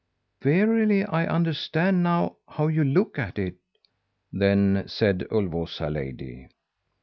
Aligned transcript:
"'Verily, 0.41 1.03
I 1.05 1.27
understand 1.27 2.01
now 2.01 2.37
how 2.49 2.65
you 2.69 2.83
look 2.83 3.19
at 3.19 3.37
it,' 3.37 3.57
then 4.33 4.85
said 4.87 5.27
Ulvåsa 5.29 5.93
lady. 5.93 6.47